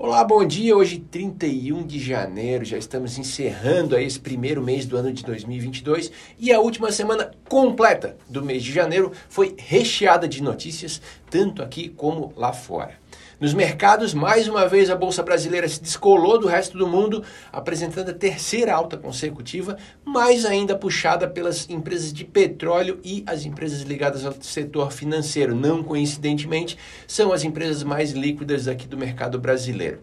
Olá, 0.00 0.22
bom 0.22 0.46
dia. 0.46 0.76
Hoje, 0.76 1.00
31 1.00 1.84
de 1.84 1.98
janeiro, 1.98 2.64
já 2.64 2.78
estamos 2.78 3.18
encerrando 3.18 3.96
aí 3.96 4.06
esse 4.06 4.20
primeiro 4.20 4.62
mês 4.62 4.86
do 4.86 4.96
ano 4.96 5.12
de 5.12 5.24
2022 5.24 6.12
e 6.38 6.52
a 6.52 6.60
última 6.60 6.92
semana 6.92 7.32
completa 7.48 8.16
do 8.28 8.40
mês 8.40 8.62
de 8.62 8.72
janeiro 8.72 9.10
foi 9.28 9.56
recheada 9.58 10.28
de 10.28 10.40
notícias, 10.40 11.02
tanto 11.28 11.64
aqui 11.64 11.88
como 11.88 12.32
lá 12.36 12.52
fora. 12.52 12.96
Nos 13.40 13.54
mercados, 13.54 14.12
mais 14.12 14.48
uma 14.48 14.66
vez 14.66 14.90
a 14.90 14.96
Bolsa 14.96 15.22
Brasileira 15.22 15.68
se 15.68 15.80
descolou 15.80 16.40
do 16.40 16.48
resto 16.48 16.76
do 16.76 16.88
mundo, 16.88 17.22
apresentando 17.52 18.10
a 18.10 18.14
terceira 18.14 18.74
alta 18.74 18.96
consecutiva, 18.96 19.76
mais 20.04 20.44
ainda 20.44 20.76
puxada 20.76 21.28
pelas 21.28 21.70
empresas 21.70 22.12
de 22.12 22.24
petróleo 22.24 22.98
e 23.04 23.22
as 23.28 23.44
empresas 23.44 23.82
ligadas 23.82 24.26
ao 24.26 24.32
setor 24.40 24.90
financeiro. 24.90 25.54
Não 25.54 25.84
coincidentemente, 25.84 26.76
são 27.06 27.32
as 27.32 27.44
empresas 27.44 27.84
mais 27.84 28.10
líquidas 28.10 28.66
aqui 28.66 28.88
do 28.88 28.98
mercado 28.98 29.38
brasileiro. 29.38 30.02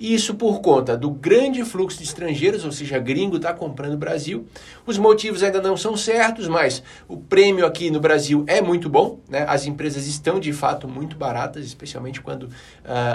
E 0.00 0.14
isso 0.14 0.34
por 0.34 0.62
conta 0.62 0.96
do 0.96 1.10
grande 1.10 1.62
fluxo 1.62 1.98
de 1.98 2.04
estrangeiros, 2.04 2.64
ou 2.64 2.72
seja, 2.72 2.98
gringo 2.98 3.36
está 3.36 3.52
comprando 3.52 3.92
o 3.92 3.98
Brasil. 3.98 4.46
Os 4.86 4.96
motivos 4.96 5.42
ainda 5.42 5.60
não 5.60 5.76
são 5.76 5.94
certos, 5.94 6.48
mas 6.48 6.82
o 7.06 7.18
prêmio 7.18 7.66
aqui 7.66 7.90
no 7.90 8.00
Brasil 8.00 8.42
é 8.46 8.62
muito 8.62 8.88
bom. 8.88 9.20
Né? 9.28 9.44
As 9.46 9.66
empresas 9.66 10.06
estão 10.06 10.40
de 10.40 10.54
fato 10.54 10.88
muito 10.88 11.16
baratas, 11.16 11.66
especialmente 11.66 12.22
quando 12.22 12.44
uh, 12.44 12.50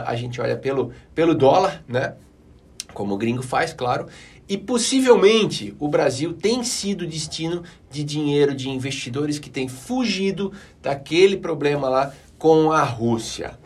a 0.06 0.16
gente 0.16 0.40
olha 0.40 0.56
pelo, 0.56 0.94
pelo 1.16 1.34
dólar, 1.34 1.84
né? 1.88 2.14
como 2.94 3.16
o 3.16 3.18
gringo 3.18 3.42
faz, 3.42 3.74
claro. 3.74 4.06
E 4.48 4.56
possivelmente 4.56 5.76
o 5.80 5.88
Brasil 5.88 6.34
tem 6.34 6.64
sido 6.64 7.08
destino 7.08 7.64
de 7.90 8.04
dinheiro 8.04 8.54
de 8.54 8.70
investidores 8.70 9.40
que 9.40 9.50
têm 9.50 9.68
fugido 9.68 10.54
daquele 10.84 11.38
problema 11.38 11.90
lá 11.90 12.14
com 12.38 12.72
a 12.72 12.84
Rússia. 12.84 13.58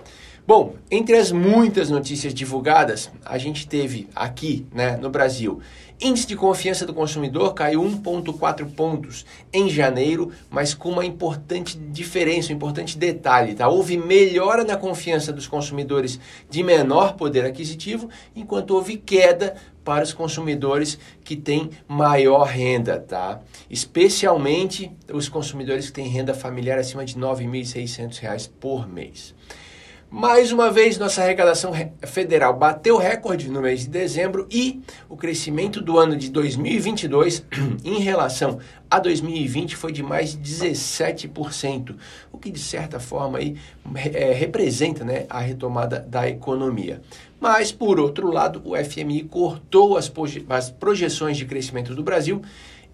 Bom, 0.49 0.73
entre 0.89 1.16
as 1.16 1.31
muitas 1.31 1.91
notícias 1.91 2.34
divulgadas, 2.34 3.12
a 3.23 3.38
gente 3.38 3.67
teve 3.67 4.09
aqui, 4.16 4.66
né, 4.73 4.98
no 4.98 5.08
Brasil, 5.08 5.59
índice 6.02 6.25
de 6.25 6.36
confiança 6.36 6.88
do 6.88 6.94
consumidor 6.95 7.53
caiu 7.53 7.83
1.4 7.83 8.66
pontos 8.73 9.27
em 9.53 9.70
janeiro, 9.70 10.31
mas 10.50 10.73
com 10.73 10.89
uma 10.89 11.05
importante 11.05 11.77
diferença, 11.77 12.52
um 12.52 12.55
importante 12.55 12.97
detalhe, 12.97 13.53
tá? 13.53 13.67
Houve 13.67 13.95
melhora 13.95 14.64
na 14.64 14.75
confiança 14.75 15.31
dos 15.31 15.45
consumidores 15.45 16.20
de 16.50 16.64
menor 16.64 17.14
poder 17.14 17.45
aquisitivo, 17.45 18.09
enquanto 18.36 18.72
houve 18.72 18.97
queda 18.97 19.55
para 19.86 20.03
os 20.03 20.14
consumidores 20.14 20.97
que 21.23 21.36
têm 21.36 21.70
maior 21.88 22.47
renda, 22.47 23.00
tá? 23.00 23.39
Especialmente 23.70 24.92
os 25.14 25.30
consumidores 25.30 25.86
que 25.86 25.94
têm 25.94 26.08
renda 26.08 26.33
familiar 26.33 26.80
acima 26.80 27.05
de 27.05 27.14
R$ 27.14 27.22
9.600 27.22 28.50
por 28.59 28.92
mês. 28.92 29.36
Mais 30.11 30.52
uma 30.52 30.71
vez, 30.71 30.97
nossa 30.97 31.21
arrecadação 31.21 31.71
federal 32.07 32.57
bateu 32.57 32.97
recorde 32.97 33.47
no 33.47 33.61
mês 33.61 33.81
de 33.81 33.89
dezembro 33.89 34.47
e 34.49 34.81
o 35.07 35.15
crescimento 35.15 35.79
do 35.81 35.99
ano 35.99 36.17
de 36.17 36.31
2022 36.31 37.45
em 37.85 37.99
relação 37.99 38.57
a 38.89 38.97
2020 38.97 39.75
foi 39.75 39.91
de 39.91 40.02
mais 40.02 40.31
de 40.31 40.39
17%, 40.39 41.95
o 42.31 42.39
que 42.39 42.49
de 42.49 42.59
certa 42.59 42.99
forma 42.99 43.37
aí, 43.37 43.55
é, 44.11 44.33
representa 44.33 45.05
né, 45.05 45.27
a 45.30 45.41
retomada 45.41 45.99
da 45.99 46.27
economia. 46.27 47.03
Mas, 47.39 47.71
por 47.71 47.99
outro 47.99 48.31
lado, 48.31 48.63
o 48.65 48.75
FMI 48.75 49.25
cortou 49.25 49.95
as, 49.95 50.11
as 50.49 50.71
projeções 50.71 51.37
de 51.37 51.45
crescimento 51.45 51.93
do 51.93 52.02
Brasil 52.02 52.41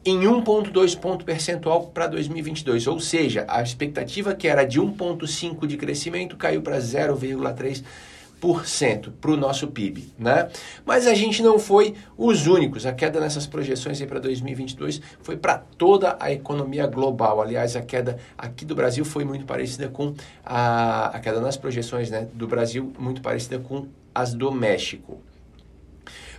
em 0.06 0.20
1,2 0.20 0.98
ponto 1.00 1.25
percentual 1.25 1.88
para 1.88 2.06
2022, 2.06 2.86
ou 2.86 3.00
seja, 3.00 3.44
a 3.48 3.64
expectativa 3.64 4.36
que 4.36 4.48
era 4.48 4.64
de 4.64 4.80
1,5 4.80 5.66
de 5.66 5.78
crescimento 5.78 6.38
caiu 6.38 6.61
para 6.61 6.78
0,3% 6.78 9.11
para 9.20 9.31
o 9.31 9.38
nosso 9.38 9.70
PIB, 9.70 10.14
né? 10.20 10.48
Mas 10.86 11.08
a 11.08 11.16
gente 11.16 11.42
não 11.42 11.58
foi 11.58 11.95
os 12.16 12.45
únicos. 12.45 12.86
A 12.86 12.94
queda 12.94 13.20
nessas 13.20 13.48
projeções 13.48 14.00
para 14.03 14.20
2022 14.20 15.02
foi 15.23 15.36
para 15.36 15.58
toda 15.58 16.16
a 16.20 16.31
economia 16.31 16.86
global. 16.86 17.42
Aliás, 17.42 17.76
a 17.76 17.82
queda 17.82 18.20
aqui 18.37 18.64
do 18.64 18.76
Brasil 18.76 19.04
foi 19.04 19.26
muito 19.26 19.45
parecida 19.45 19.89
com 19.89 20.14
a, 20.45 21.08
a 21.08 21.20
queda 21.20 21.42
nas 21.42 21.58
projeções 21.58 22.11
né, 22.11 22.27
do 22.32 22.48
Brasil, 22.48 22.93
muito 22.99 23.23
parecida 23.23 23.58
com 23.58 23.87
as 24.14 24.36
do 24.36 24.52
México. 24.52 25.20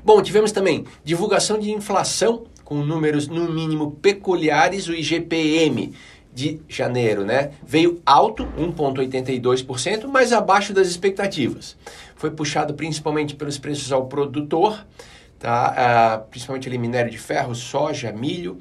Bom, 0.05 0.23
tivemos 0.23 0.53
também 0.53 0.85
divulgação 1.03 1.59
de 1.59 1.73
inflação 1.73 2.45
com 2.67 2.85
números 2.85 3.29
no 3.29 3.49
mínimo 3.49 3.93
peculiares, 3.93 4.89
o 4.89 4.93
IGPM 4.93 5.95
de 6.35 6.61
janeiro, 6.69 7.25
né? 7.25 7.53
Veio 7.65 8.03
alto, 8.05 8.45
1,82%, 8.59 10.07
mas 10.09 10.33
abaixo 10.33 10.75
das 10.75 10.89
expectativas. 10.89 11.77
Foi 12.17 12.29
puxado 12.33 12.75
principalmente 12.75 13.37
pelos 13.37 13.57
preços 13.57 13.93
ao 13.93 14.07
produtor, 14.07 14.85
tá? 15.39 15.75
Ah, 15.77 16.19
principalmente 16.29 16.69
ali 16.69 16.77
minério 16.77 17.11
de 17.11 17.19
ferro, 17.19 17.55
soja, 17.55 18.11
milho. 18.11 18.59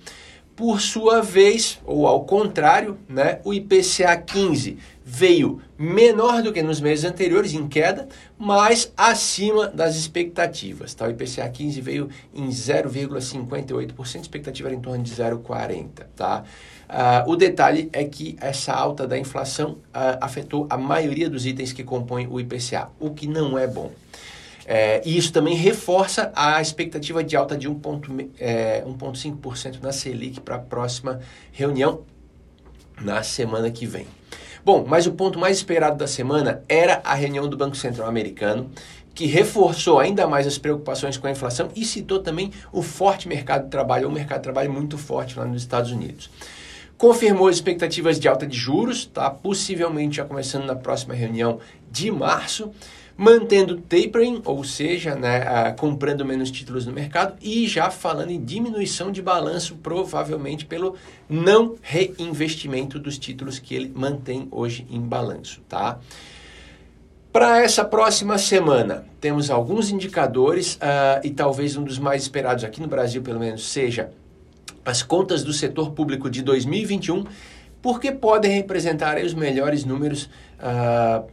Por 0.55 0.79
sua 0.79 1.21
vez, 1.21 1.79
ou 1.85 2.07
ao 2.07 2.23
contrário, 2.23 2.97
né, 3.09 3.39
o 3.43 3.53
IPCA 3.53 4.15
15 4.15 4.77
veio 5.03 5.61
menor 5.77 6.41
do 6.41 6.51
que 6.51 6.63
nos 6.63 6.81
meses 6.81 7.05
anteriores, 7.05 7.53
em 7.53 7.67
queda, 7.67 8.07
mas 8.39 8.91
acima 8.97 9.67
das 9.67 9.95
expectativas. 9.95 10.93
Tá? 10.93 11.05
O 11.05 11.11
IPCA 11.11 11.47
15 11.47 11.81
veio 11.81 12.09
em 12.33 12.47
0,58%, 12.47 14.15
a 14.15 14.19
expectativa 14.19 14.69
era 14.69 14.75
em 14.75 14.81
torno 14.81 15.03
de 15.03 15.13
0,40%. 15.13 15.89
Tá? 16.15 16.43
Uh, 16.87 17.31
o 17.31 17.35
detalhe 17.35 17.89
é 17.93 18.03
que 18.03 18.35
essa 18.39 18.73
alta 18.73 19.07
da 19.07 19.17
inflação 19.17 19.71
uh, 19.71 20.17
afetou 20.21 20.65
a 20.69 20.77
maioria 20.77 21.29
dos 21.29 21.45
itens 21.45 21.71
que 21.71 21.83
compõem 21.83 22.27
o 22.27 22.39
IPCA, 22.39 22.89
o 22.99 23.11
que 23.11 23.27
não 23.27 23.59
é 23.59 23.67
bom. 23.67 23.91
É, 24.65 25.01
e 25.05 25.15
isso 25.15 25.31
também 25.31 25.55
reforça 25.55 26.31
a 26.35 26.59
expectativa 26.59 27.23
de 27.23 27.35
alta 27.35 27.55
de 27.55 27.69
1,5% 27.69 28.35
é, 28.39 28.83
na 29.81 29.91
Selic 29.91 30.41
para 30.41 30.55
a 30.55 30.59
próxima 30.59 31.19
reunião 31.51 32.01
na 32.99 33.21
semana 33.21 33.69
que 33.69 33.85
vem. 33.85 34.07
Bom, 34.63 34.83
mas 34.87 35.05
o 35.05 35.11
ponto 35.11 35.37
mais 35.37 35.57
esperado 35.57 35.97
da 35.97 36.07
semana 36.07 36.63
era 36.67 36.99
a 37.03 37.13
reunião 37.13 37.47
do 37.47 37.55
Banco 37.55 37.75
Central 37.75 38.07
Americano, 38.07 38.71
que 39.13 39.27
reforçou 39.27 39.99
ainda 39.99 40.27
mais 40.27 40.47
as 40.47 40.57
preocupações 40.57 41.17
com 41.17 41.27
a 41.27 41.31
inflação 41.31 41.69
e 41.75 41.85
citou 41.85 42.19
também 42.19 42.51
o 42.71 42.81
forte 42.81 43.27
mercado 43.27 43.65
de 43.65 43.69
trabalho, 43.69 44.09
um 44.09 44.11
mercado 44.11 44.39
de 44.39 44.43
trabalho 44.43 44.73
muito 44.73 44.97
forte 44.97 45.37
lá 45.37 45.45
nos 45.45 45.61
Estados 45.61 45.91
Unidos. 45.91 46.31
Confirmou 46.97 47.47
as 47.47 47.55
expectativas 47.55 48.19
de 48.19 48.27
alta 48.27 48.47
de 48.47 48.57
juros, 48.57 49.05
tá? 49.05 49.29
possivelmente 49.29 50.17
já 50.17 50.25
começando 50.25 50.65
na 50.65 50.75
próxima 50.75 51.13
reunião 51.13 51.59
de 51.91 52.09
março 52.09 52.71
mantendo 53.17 53.77
tapering, 53.77 54.41
ou 54.43 54.63
seja, 54.63 55.15
né, 55.15 55.71
comprando 55.79 56.25
menos 56.25 56.51
títulos 56.51 56.85
no 56.85 56.91
mercado 56.91 57.35
e 57.41 57.67
já 57.67 57.89
falando 57.89 58.31
em 58.31 58.43
diminuição 58.43 59.11
de 59.11 59.21
balanço, 59.21 59.75
provavelmente 59.77 60.65
pelo 60.65 60.95
não 61.29 61.75
reinvestimento 61.81 62.99
dos 62.99 63.17
títulos 63.17 63.57
que 63.57 63.73
ele 63.73 63.91
mantém 63.95 64.47
hoje 64.51 64.85
em 64.89 64.99
balanço, 64.99 65.61
tá? 65.69 65.99
Para 67.31 67.61
essa 67.61 67.83
próxima 67.83 68.37
semana, 68.37 69.05
temos 69.19 69.49
alguns 69.49 69.91
indicadores 69.91 70.75
uh, 70.75 71.19
e 71.21 71.29
talvez 71.31 71.75
um 71.75 71.83
dos 71.83 71.99
mais 71.99 72.23
esperados 72.23 72.63
aqui 72.63 72.79
no 72.79 72.87
Brasil, 72.87 73.21
pelo 73.21 73.39
menos, 73.39 73.67
seja 73.67 74.09
as 74.85 75.03
contas 75.03 75.43
do 75.43 75.51
setor 75.51 75.91
público 75.91 76.29
de 76.29 76.41
2021, 76.41 77.25
porque 77.81 78.11
podem 78.11 78.51
representar 78.51 79.17
os 79.17 79.33
melhores 79.33 79.83
números 79.83 80.29
uh, 80.59 81.29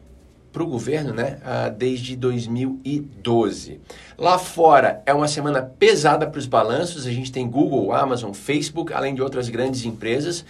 para 0.52 0.62
o 0.62 0.66
governo 0.66 1.14
né, 1.14 1.38
desde 1.76 2.14
2012. 2.14 3.80
Lá 4.18 4.38
fora 4.38 5.02
é 5.06 5.14
uma 5.14 5.26
semana 5.26 5.62
pesada 5.62 6.26
para 6.26 6.38
os 6.38 6.46
balanços, 6.46 7.06
a 7.06 7.10
gente 7.10 7.32
tem 7.32 7.48
Google, 7.48 7.92
Amazon, 7.92 8.32
Facebook, 8.32 8.92
além 8.92 9.14
de 9.14 9.22
outras 9.22 9.48
grandes 9.48 9.84
empresas, 9.84 10.44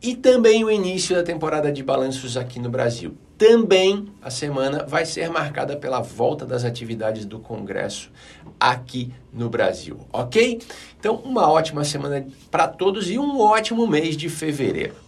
e 0.00 0.14
também 0.14 0.62
o 0.64 0.70
início 0.70 1.16
da 1.16 1.22
temporada 1.22 1.72
de 1.72 1.82
balanços 1.82 2.36
aqui 2.36 2.60
no 2.60 2.70
Brasil. 2.70 3.16
Também 3.36 4.06
a 4.22 4.30
semana 4.30 4.84
vai 4.84 5.04
ser 5.04 5.28
marcada 5.28 5.76
pela 5.76 6.00
volta 6.00 6.44
das 6.46 6.64
atividades 6.64 7.24
do 7.24 7.38
Congresso 7.38 8.10
aqui 8.60 9.12
no 9.32 9.48
Brasil, 9.48 9.98
ok? 10.12 10.60
Então, 10.98 11.16
uma 11.16 11.50
ótima 11.50 11.84
semana 11.84 12.26
para 12.50 12.68
todos 12.68 13.10
e 13.10 13.18
um 13.18 13.40
ótimo 13.40 13.86
mês 13.86 14.16
de 14.16 14.28
fevereiro. 14.28 15.07